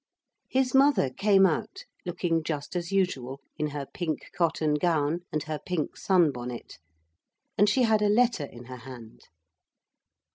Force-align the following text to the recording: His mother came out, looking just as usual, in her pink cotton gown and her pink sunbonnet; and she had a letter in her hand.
His 0.49 0.73
mother 0.73 1.11
came 1.11 1.45
out, 1.45 1.83
looking 2.07 2.41
just 2.43 2.75
as 2.75 2.91
usual, 2.91 3.39
in 3.59 3.67
her 3.67 3.85
pink 3.85 4.29
cotton 4.35 4.73
gown 4.73 5.19
and 5.31 5.43
her 5.43 5.59
pink 5.63 5.95
sunbonnet; 5.95 6.79
and 7.55 7.69
she 7.69 7.83
had 7.83 8.01
a 8.01 8.09
letter 8.09 8.45
in 8.45 8.63
her 8.65 8.77
hand. 8.77 9.21